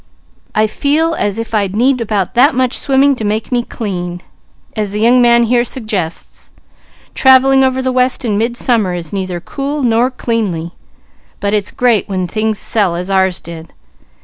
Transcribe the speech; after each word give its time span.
I 0.55 0.65
feel 0.65 1.13
as 1.13 1.37
if 1.37 1.53
I'd 1.53 1.75
need 1.75 2.01
about 2.01 2.33
that 2.33 2.55
much 2.55 2.75
swimming 2.75 3.13
to 3.17 3.23
make 3.23 3.51
me 3.51 3.61
clean, 3.61 4.21
as 4.75 4.89
the 4.89 4.99
young 4.99 5.21
man 5.21 5.43
here 5.43 5.63
suggests; 5.63 6.51
travelling 7.13 7.63
over 7.63 7.83
the 7.83 7.91
west 7.91 8.25
in 8.25 8.35
midsummer 8.35 8.95
is 8.95 9.13
neither 9.13 9.39
cool 9.39 9.83
nor 9.83 10.09
cleanly; 10.09 10.71
but 11.39 11.53
it's 11.53 11.69
great, 11.69 12.09
when 12.09 12.27
things 12.27 12.57
sell 12.57 12.95
as 12.95 13.11
ours 13.11 13.39
did. 13.39 13.73